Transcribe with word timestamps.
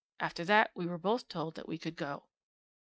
After 0.19 0.43
that 0.45 0.71
we 0.73 0.87
were 0.87 0.97
both 0.97 1.27
told 1.29 1.53
that 1.53 1.67
we 1.67 1.77
could 1.77 1.95
go.' 1.95 2.23